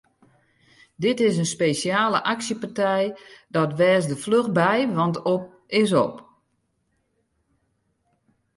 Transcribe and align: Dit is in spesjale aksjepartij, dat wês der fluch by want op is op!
Dit 0.95 1.19
is 1.19 1.37
in 1.37 1.45
spesjale 1.45 2.23
aksjepartij, 2.33 3.05
dat 3.55 3.71
wês 3.79 4.03
der 4.09 4.21
fluch 4.25 4.49
by 4.59 4.77
want 4.97 5.15
op 5.35 5.43
is 5.81 5.91
op! 6.05 6.15